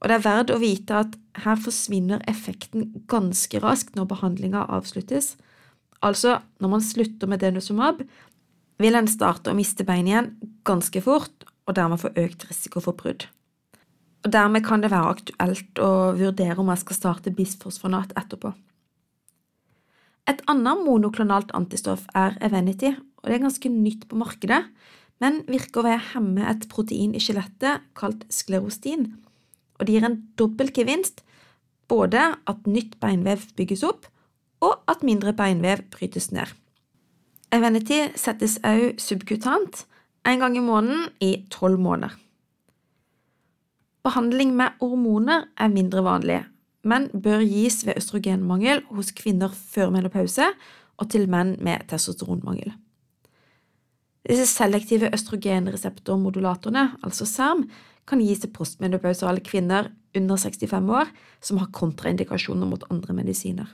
og 0.00 0.08
det 0.08 0.16
er 0.16 0.24
verdt 0.24 0.52
å 0.54 0.60
vite 0.62 1.02
at 1.02 1.18
her 1.44 1.58
forsvinner 1.60 2.22
effekten 2.30 2.94
ganske 3.10 3.60
raskt 3.60 3.98
når 3.98 4.08
behandlinga 4.14 4.62
avsluttes. 4.72 5.34
Altså, 6.00 6.38
når 6.62 6.72
man 6.72 6.86
slutter 6.86 7.28
med 7.28 7.42
denosumab, 7.42 8.00
vil 8.80 8.96
en 8.96 9.10
starte 9.10 9.52
å 9.52 9.58
miste 9.58 9.84
bein 9.84 10.08
igjen 10.08 10.32
ganske 10.64 11.02
fort, 11.04 11.44
og 11.68 11.76
dermed 11.76 12.00
få 12.00 12.14
økt 12.16 12.48
risiko 12.48 12.80
for 12.80 12.96
brudd. 12.96 13.26
Og 14.20 14.32
Dermed 14.32 14.64
kan 14.66 14.82
det 14.82 14.90
være 14.92 15.14
aktuelt 15.14 15.80
å 15.80 15.92
vurdere 16.18 16.58
om 16.60 16.68
jeg 16.72 16.82
skal 16.82 16.98
starte 16.98 17.32
bisfosfonat 17.34 18.12
etterpå. 18.20 18.52
Et 20.28 20.42
annet 20.50 20.84
monoklonalt 20.84 21.50
antistoff 21.56 22.04
er 22.14 22.36
Evenity, 22.44 22.92
og 23.20 23.28
det 23.28 23.38
er 23.38 23.44
ganske 23.46 23.72
nytt 23.72 24.06
på 24.10 24.18
markedet, 24.20 24.60
men 25.20 25.42
virker 25.48 25.84
ved 25.84 25.96
å 25.96 26.06
hemme 26.14 26.46
et 26.48 26.68
protein 26.70 27.16
i 27.16 27.20
skjelettet 27.22 27.84
kalt 27.98 28.24
sklerostin. 28.32 29.16
og 29.80 29.86
det 29.86 29.94
gir 29.94 30.04
en 30.04 30.22
dobbel 30.36 30.68
gevinst, 30.76 31.22
både 31.88 32.20
at 32.46 32.66
nytt 32.68 32.98
beinvev 33.00 33.46
bygges 33.56 33.82
opp, 33.82 34.04
og 34.60 34.82
at 34.92 35.02
mindre 35.02 35.32
beinvev 35.32 35.86
brytes 35.90 36.28
ned. 36.32 36.52
Evenity 37.50 38.10
settes 38.14 38.58
også 38.60 39.00
subkutant 39.00 39.86
en 40.28 40.38
gang 40.38 40.56
i 40.56 40.60
måneden 40.60 41.08
i 41.20 41.46
tolv 41.50 41.80
måneder. 41.80 42.12
Behandling 44.10 44.56
med 44.58 44.74
hormoner 44.80 45.44
er 45.54 45.68
mindre 45.70 46.02
vanlig, 46.02 46.40
men 46.82 47.04
bør 47.14 47.44
gis 47.46 47.84
ved 47.86 48.00
østrogenmangel 48.00 48.80
hos 48.88 49.12
kvinner 49.14 49.52
før 49.54 49.92
menopause 49.94 50.48
og 50.98 51.10
til 51.12 51.28
menn 51.30 51.52
med 51.62 51.84
testosteronmangel. 51.92 52.72
Disse 54.26 54.48
selektive 54.50 55.12
østrogenreseptormodulatorene, 55.14 56.88
altså 57.06 57.28
SERM, 57.28 57.68
kan 58.08 58.24
gis 58.24 58.42
til 58.42 58.50
postmenopausale 58.50 59.44
kvinner 59.46 59.92
under 60.16 60.42
65 60.42 60.90
år 60.90 61.14
som 61.38 61.62
har 61.62 61.70
kontraindikasjoner 61.70 62.66
mot 62.66 62.82
andre 62.90 63.14
medisiner. 63.14 63.70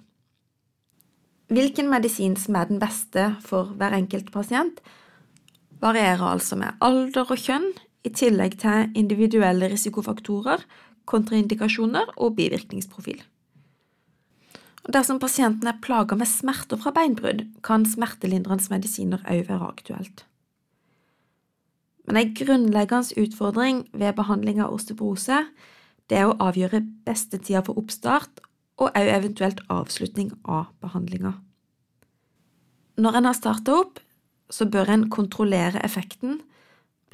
Hvilken 1.49 1.89
medisin 1.89 2.37
som 2.37 2.61
er 2.61 2.69
den 2.69 2.83
beste 2.83 3.31
for 3.47 3.73
hver 3.79 3.97
enkelt 3.97 4.29
pasient, 4.35 4.85
varierer 5.81 6.29
altså 6.29 6.61
med 6.61 6.77
alder 6.85 7.25
og 7.25 7.41
kjønn, 7.41 7.71
i 8.07 8.13
tillegg 8.15 8.59
til 8.63 8.93
individuelle 8.99 9.71
risikofaktorer, 9.73 10.63
kontraindikasjoner 11.07 12.15
og 12.17 12.37
bivirkningsprofil. 12.39 13.21
Dersom 14.87 15.19
pasienten 15.19 15.67
er 15.67 15.81
plaga 15.83 16.15
med 16.19 16.31
smerter 16.31 16.79
fra 16.79 16.93
beinbrudd, 16.95 17.43
kan 17.67 17.87
smertelindrende 17.89 18.71
medisiner 18.71 19.23
òg 19.27 19.49
være 19.49 19.71
aktuelt. 19.73 20.25
Men 22.07 22.21
en 22.21 22.35
grunnleggende 22.39 23.19
utfordring 23.19 23.83
ved 23.91 24.15
behandling 24.15 24.61
av 24.63 24.75
osteoporose 24.77 25.43
det 26.07 26.21
er 26.21 26.29
å 26.31 26.37
avgjøre 26.39 26.85
beste 27.07 27.41
tida 27.43 27.65
for 27.67 27.79
oppstart 27.81 28.45
og 28.79 28.93
òg 28.93 29.11
eventuelt 29.11 29.63
avslutning 29.73 30.31
av 30.45 30.71
behandlinga. 30.85 31.35
Når 32.97 33.19
en 33.19 33.29
har 33.29 33.37
starta 33.37 33.75
opp, 33.75 33.99
så 34.55 34.69
bør 34.71 34.93
en 34.93 35.09
kontrollere 35.11 35.83
effekten, 35.83 36.39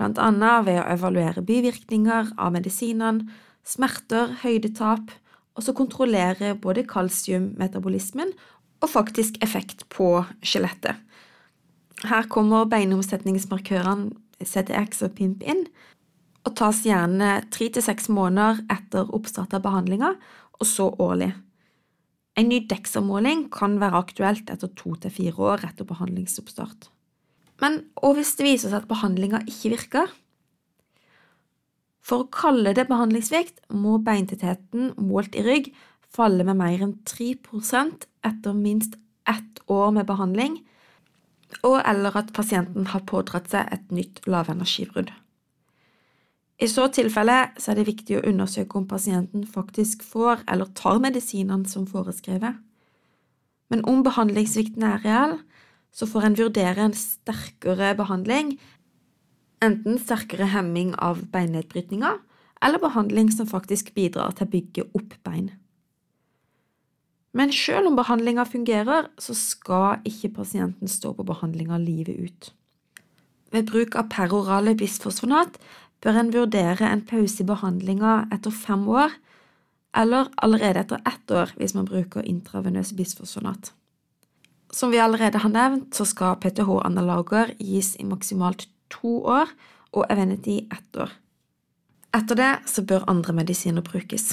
annet 0.00 0.66
ved 0.66 0.80
å 0.80 0.88
evaluere 0.94 1.42
bivirkninger 1.42 2.32
av 2.38 2.52
medisinene, 2.54 3.28
smerter, 3.64 4.38
høydetap, 4.42 5.12
og 5.52 5.62
så 5.62 5.74
kontrollere 5.76 6.54
både 6.56 6.86
kalsiummetabolismen 6.88 8.32
og 8.82 8.90
faktisk 8.90 9.36
effekt 9.44 9.84
på 9.92 10.24
skjelettet. 10.42 10.96
Her 12.08 12.26
kommer 12.32 12.66
beinomsetningsmarkørene 12.66 14.10
CTX 14.42 15.04
og 15.06 15.14
PIMP 15.18 15.44
inn, 15.46 15.66
og 16.42 16.56
tas 16.58 16.82
gjerne 16.82 17.44
tre 17.54 17.68
til 17.70 17.84
seks 17.84 18.08
måneder 18.10 18.64
etter 18.72 19.12
oppstart 19.14 19.54
av 19.54 19.62
behandlinga, 19.62 20.16
og 20.58 20.66
så 20.66 20.88
årlig. 21.02 21.30
En 22.38 22.48
ny 22.48 22.62
DEXA-måling 22.66 23.46
kan 23.52 23.76
være 23.78 24.00
aktuelt 24.00 24.50
etter 24.50 24.70
to 24.78 24.96
til 24.98 25.12
fire 25.12 25.46
år 25.52 25.66
etter 25.68 25.86
behandlingsoppstart. 25.86 26.88
Men 27.62 27.84
og 28.02 28.18
hvis 28.18 28.34
det 28.38 28.48
viser 28.48 28.72
seg 28.72 28.82
at 28.82 28.90
behandlinga 28.90 29.44
ikke 29.46 29.72
virker? 29.76 30.10
For 32.02 32.24
å 32.24 32.30
kalle 32.34 32.74
det 32.74 32.88
behandlingssvikt 32.90 33.62
må 33.78 34.00
beintettheten 34.02 34.90
målt 34.98 35.36
i 35.38 35.44
rygg 35.46 35.70
falle 36.12 36.44
med 36.44 36.58
mer 36.58 36.82
enn 36.84 36.98
3% 37.08 38.06
etter 38.26 38.56
minst 38.56 38.98
ett 39.30 39.62
år 39.70 39.92
med 39.96 40.08
behandling, 40.08 40.58
og 41.62 41.78
eller 41.86 42.16
at 42.18 42.32
pasienten 42.34 42.88
har 42.92 43.04
pådratt 43.08 43.50
seg 43.52 43.68
et 43.72 43.92
nytt 43.94 44.22
lavenergibrudd. 44.26 45.12
I 46.62 46.68
så 46.70 46.86
tilfelle 46.94 47.36
så 47.58 47.72
er 47.72 47.80
det 47.80 47.88
viktig 47.88 48.18
å 48.18 48.26
undersøke 48.28 48.78
om 48.78 48.86
pasienten 48.88 49.46
faktisk 49.48 50.04
får 50.06 50.44
eller 50.52 50.70
tar 50.78 51.00
medisinene 51.02 51.68
som 51.68 51.88
foreskrevet. 51.90 52.60
Men 53.72 53.82
om 53.88 54.04
behandlingssvikten 54.04 54.84
er 54.86 55.02
reell, 55.02 55.38
så 55.92 56.08
får 56.08 56.26
en 56.26 56.38
vurdere 56.38 56.86
en 56.86 56.94
sterkere 56.96 57.92
behandling, 57.98 58.56
enten 59.62 59.98
sterkere 60.00 60.48
hemming 60.54 60.94
av 60.96 61.20
beinnedbrytninga, 61.32 62.16
eller 62.62 62.80
behandling 62.82 63.30
som 63.34 63.48
faktisk 63.50 63.92
bidrar 63.94 64.34
til 64.36 64.48
å 64.48 64.52
bygge 64.52 64.86
opp 64.96 65.18
bein. 65.26 65.50
Men 67.32 67.52
selv 67.52 67.88
om 67.88 67.96
behandlinga 67.96 68.44
fungerer, 68.44 69.08
så 69.20 69.34
skal 69.36 70.02
ikke 70.08 70.34
pasienten 70.36 70.88
stå 70.88 71.14
på 71.16 71.26
behandlinga 71.28 71.78
livet 71.80 72.18
ut. 72.20 72.50
Ved 73.52 73.68
bruk 73.68 73.96
av 74.00 74.10
perorale 74.12 74.74
bisfosfonat 74.76 75.58
bør 76.04 76.18
en 76.20 76.32
vurdere 76.34 76.88
en 76.88 77.04
pause 77.08 77.40
i 77.42 77.48
behandlinga 77.48 78.14
etter 78.32 78.52
fem 78.52 78.84
år, 78.88 79.12
eller 79.96 80.28
allerede 80.40 80.84
etter 80.84 81.04
ett 81.08 81.32
år 81.32 81.52
hvis 81.56 81.74
man 81.76 81.88
bruker 81.88 82.24
intravenøs 82.24 82.94
bisfosfonat. 82.96 83.72
Som 84.72 84.90
vi 84.90 85.00
allerede 85.02 85.38
har 85.38 85.52
nevnt, 85.52 85.94
så 85.94 86.06
skal 86.08 86.38
PTH-analoger 86.40 87.52
gis 87.60 87.94
i 88.00 88.06
maksimalt 88.08 88.68
to 88.92 89.18
år 89.28 89.50
og 89.92 90.06
Evenity 90.10 90.62
ett 90.72 90.96
år. 90.96 91.12
Etter 92.16 92.36
det 92.36 92.52
så 92.68 92.84
bør 92.84 93.04
andre 93.08 93.32
medisiner 93.36 93.84
brukes. 93.84 94.32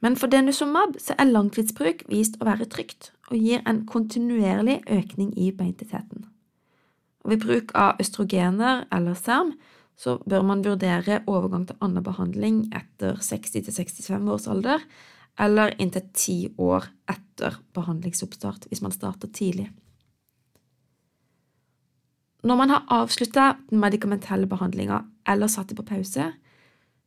Men 0.00 0.16
for 0.16 0.32
denusomab 0.32 0.96
så 0.98 1.14
er 1.18 1.30
langtidsbruk 1.30 2.06
vist 2.08 2.38
å 2.40 2.48
være 2.48 2.66
trygt 2.72 3.12
og 3.30 3.36
gir 3.38 3.62
en 3.68 3.84
kontinuerlig 3.86 4.80
økning 4.90 5.32
i 5.38 5.50
beintettheten. 5.54 6.26
Ved 7.24 7.42
bruk 7.44 7.74
av 7.76 8.00
østrogener 8.00 8.86
eller 8.90 9.14
SERM 9.18 9.52
så 10.00 10.16
bør 10.24 10.46
man 10.48 10.64
vurdere 10.64 11.20
overgang 11.28 11.66
til 11.68 11.76
annen 11.84 12.04
behandling 12.04 12.62
etter 12.72 13.18
60–65 13.20 14.30
års 14.32 14.48
alder, 14.48 14.80
eller 15.40 15.74
inntil 15.80 16.08
ti 16.16 16.38
år 16.60 16.88
etter 17.10 17.56
behandlingsoppstart 17.76 18.68
hvis 18.68 18.82
man 18.84 18.94
starter 18.94 19.30
tidlig. 19.32 19.70
Når 22.44 22.56
man 22.56 22.72
har 22.72 22.86
avslutta 22.88 23.54
den 23.68 23.82
medikamentelle 23.82 24.48
behandlinga 24.48 25.02
eller 25.28 25.50
satt 25.52 25.72
det 25.72 25.76
på 25.76 25.88
pause, 25.88 26.30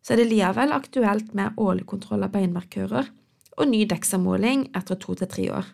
så 0.03 0.13
er 0.13 0.19
det 0.19 0.29
likevel 0.29 0.73
aktuelt 0.75 1.33
med 1.33 1.57
årlig 1.57 1.87
kontroll 1.89 2.25
av 2.25 2.33
beinmarkører 2.35 3.09
og 3.57 3.69
ny 3.69 3.83
DEXA-måling 3.89 4.67
etter 4.77 4.99
to 4.99 5.15
til 5.17 5.29
tre 5.29 5.47
år. 5.61 5.69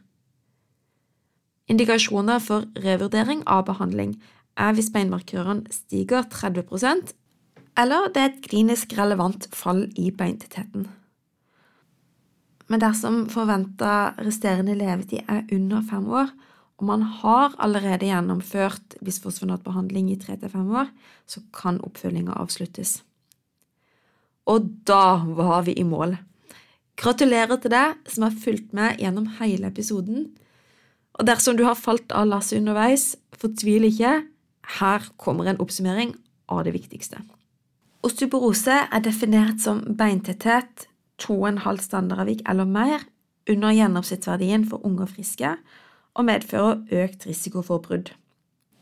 Indikasjoner 1.69 2.39
for 2.43 2.67
revurdering 2.81 3.43
av 3.47 3.65
behandling 3.67 4.15
er 4.59 4.75
hvis 4.75 4.91
beinmarkørene 4.93 5.71
stiger 5.73 6.27
30% 6.31 7.13
eller 7.79 8.09
det 8.13 8.21
er 8.21 8.31
et 8.31 8.41
klinisk 8.43 8.95
relevant 8.97 9.47
fall 9.55 9.85
i 9.99 10.09
beintettheten. 10.11 10.87
Men 12.69 12.81
dersom 12.83 13.23
forventa 13.33 14.13
resterende 14.21 14.75
levetid 14.77 15.25
er 15.25 15.47
under 15.55 15.83
fem 15.89 16.05
år, 16.13 16.31
og 16.79 16.87
man 16.87 17.01
har 17.19 17.55
allerede 17.59 18.07
gjennomført 18.07 18.95
bisfosfonatbehandling 19.03 20.11
i 20.13 20.19
tre 20.21 20.37
til 20.39 20.51
fem 20.53 20.69
år, 20.79 20.91
så 21.27 21.41
kan 21.55 21.81
oppfølginga 21.83 22.37
avsluttes. 22.39 23.01
Og 24.47 24.69
da 24.87 25.19
var 25.37 25.65
vi 25.67 25.75
i 25.77 25.85
mål. 25.85 26.15
Gratulerer 26.99 27.59
til 27.59 27.73
deg 27.73 28.11
som 28.11 28.27
har 28.27 28.37
fulgt 28.45 28.71
med 28.75 29.01
gjennom 29.01 29.27
hele 29.39 29.69
episoden. 29.69 30.29
Og 31.19 31.27
dersom 31.27 31.57
du 31.57 31.65
har 31.67 31.79
falt 31.79 32.13
av 32.15 32.29
lasset 32.29 32.61
underveis, 32.61 33.13
fortvil 33.35 33.89
ikke. 33.89 34.21
Her 34.79 35.09
kommer 35.17 35.49
en 35.49 35.59
oppsummering 35.63 36.13
av 36.51 36.63
det 36.67 36.75
viktigste. 36.75 37.21
Osteoporose 38.05 38.75
er 38.87 39.03
definert 39.03 39.59
som 39.63 39.81
beintetthet 39.99 40.88
2,5 41.21 41.83
standardavvik 41.85 42.43
eller 42.49 42.67
mer 42.69 43.05
under 43.49 43.73
gjennomsnittsverdien 43.73 44.65
for 44.69 44.85
unge 44.85 45.05
og 45.05 45.13
friske, 45.13 45.55
og 46.17 46.25
medfører 46.25 46.81
økt 47.03 47.27
risiko 47.29 47.63
for 47.65 47.83
brudd. 47.83 48.11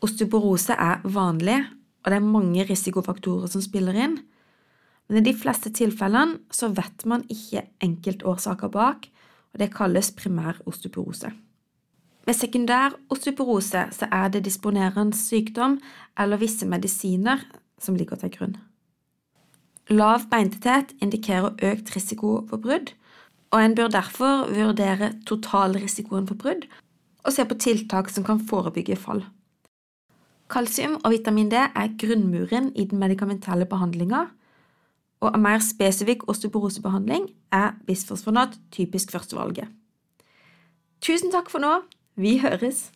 Osteoporose 0.04 0.74
er 0.74 1.02
vanlig, 1.04 1.58
og 2.04 2.10
det 2.10 2.18
er 2.18 2.32
mange 2.34 2.64
risikofaktorer 2.68 3.50
som 3.50 3.64
spiller 3.64 3.96
inn, 3.98 4.18
men 5.08 5.20
i 5.20 5.24
de 5.30 5.34
fleste 5.36 5.72
tilfellene 5.72 6.38
så 6.52 6.68
vet 6.76 7.04
man 7.08 7.24
ikke 7.32 7.64
enkeltårsaker 7.84 8.70
bak, 8.72 9.08
og 9.52 9.60
det 9.62 9.72
kalles 9.74 10.10
primær 10.12 10.60
osteoporose. 10.68 11.32
Ved 12.28 12.36
sekundær 12.36 12.92
osteoporose 13.08 13.86
så 13.96 14.08
er 14.12 14.28
det 14.28 14.44
disponerende 14.44 15.16
sykdom 15.16 15.78
eller 16.18 16.36
visse 16.36 16.66
medisiner 16.68 17.40
som 17.80 17.96
ligger 17.96 18.20
til 18.20 18.34
grunn. 18.34 18.58
Lav 19.88 20.26
beintetthet 20.28 20.92
indikerer 21.00 21.54
økt 21.64 21.94
risiko 21.94 22.42
for 22.50 22.60
brudd, 22.60 22.92
og 23.50 23.62
en 23.64 23.74
bør 23.74 23.88
derfor 23.88 24.50
vurdere 24.52 25.14
totalrisikoen 25.26 26.28
for 26.28 26.36
brudd 26.36 26.66
og 27.24 27.32
se 27.32 27.44
på 27.48 27.56
tiltak 27.60 28.10
som 28.12 28.24
kan 28.24 28.40
forebygge 28.50 28.96
fall. 28.96 29.24
Kalsium 30.48 30.96
og 31.04 31.12
vitamin 31.12 31.48
D 31.52 31.56
er 31.60 31.94
grunnmuren 32.00 32.70
i 32.76 32.84
den 32.88 33.00
medikamentelle 33.00 33.66
behandlinga, 33.68 34.26
og 35.20 35.34
en 35.34 35.42
mer 35.42 35.58
spesifikk 35.64 36.28
osteoporosebehandling 36.30 37.28
er 37.52 37.72
bisfosfonat 37.86 38.56
typisk 38.72 39.12
førstevalget. 39.12 39.68
Tusen 41.00 41.32
takk 41.32 41.50
for 41.50 41.64
nå. 41.64 41.80
Vi 42.16 42.38
høres! 42.44 42.90